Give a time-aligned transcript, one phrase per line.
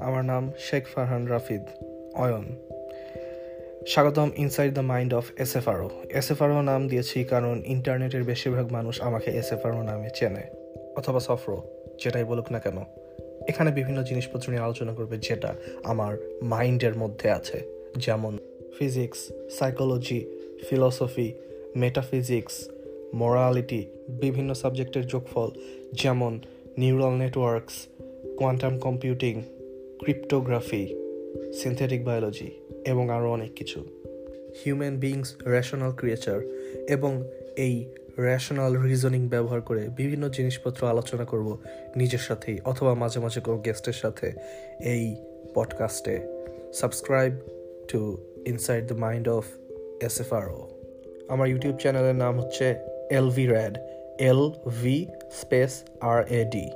[0.00, 1.64] আমার নাম শেখ ফারহান রাফিদ,
[2.14, 2.44] অয়ন।
[3.86, 8.24] স্বাগতম inside the mind of S F আরও এস এফ আরও নাম দিয়েছি কারণ ইন্টারনেটের
[8.24, 10.44] বেশিরভাগ মানুষ আমাকে এস এফ আরও নামে চেনে,
[10.96, 11.58] অথবা সফরো
[12.04, 12.78] যেটাই বলুক না কেন।
[13.48, 15.54] এখানে বিভিন্ন জিনিসপত্র নিয়ে আলোচনা করবে যেটা
[15.84, 16.12] আমার
[16.42, 17.58] মাইন্ডের মধ্যে আছে,
[17.96, 18.38] যেমন
[18.78, 20.20] physics, psychology,
[20.68, 21.32] philosophy,
[21.76, 22.68] metaphysics,
[23.14, 25.50] morality, বিভিন্ন সাবজেক্টের যোগফল,
[25.92, 26.40] যেমন
[26.78, 27.86] neural networks,
[28.38, 29.42] quantum computing
[30.02, 30.94] cryptography
[31.52, 32.50] synthetic biology
[32.86, 33.84] এবং আরও অনেক কিছু।
[34.64, 36.40] হিউম্যান বিংস রেশনাল ক্রিয়েচার
[36.88, 37.24] এবং
[37.56, 37.86] এই
[38.18, 41.58] রেশনাল রিজনিং ব্যবহার করে বিভিন্ন জিনিসপত্র আলোচনা করব
[41.96, 44.32] নিজের সাথেই অথবা মাঝে মাঝে কোনো গেস্টের সাথে
[44.80, 45.16] এই
[45.54, 46.20] পডকাস্টে
[46.72, 47.32] subscribe
[47.88, 49.44] to inside the mind of
[50.00, 50.68] S F আরও
[51.28, 52.74] আমার ইউটিউব চ্যানেলের নাম হচ্ছে
[53.10, 53.78] L V rad
[54.18, 54.50] L
[54.82, 55.06] V
[55.40, 56.70] space R A D